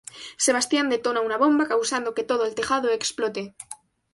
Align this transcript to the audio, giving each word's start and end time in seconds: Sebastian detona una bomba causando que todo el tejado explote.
Sebastian 0.45 0.89
detona 0.93 1.23
una 1.27 1.37
bomba 1.43 1.69
causando 1.73 2.15
que 2.15 2.23
todo 2.31 2.45
el 2.45 2.55
tejado 2.55 2.89
explote. 2.89 3.53